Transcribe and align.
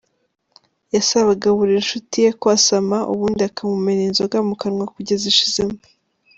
Yasabaga 0.95 1.47
buri 1.57 1.73
nshuti 1.83 2.15
ye 2.23 2.31
kwasama 2.39 2.97
ubundi 3.13 3.41
akamumena 3.49 4.03
inzoga 4.09 4.37
mu 4.47 4.55
kanwa 4.61 4.85
kugeza 4.93 5.25
ishizemo. 5.33 5.77